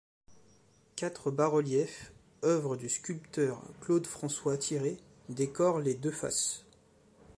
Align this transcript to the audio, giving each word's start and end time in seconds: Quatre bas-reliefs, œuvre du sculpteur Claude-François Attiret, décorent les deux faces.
Quatre 0.95 1.29
bas-reliefs, 1.29 2.11
œuvre 2.43 2.75
du 2.75 2.89
sculpteur 2.89 3.61
Claude-François 3.81 4.53
Attiret, 4.53 4.97
décorent 5.29 5.79
les 5.79 5.93
deux 5.93 6.09
faces. 6.09 6.63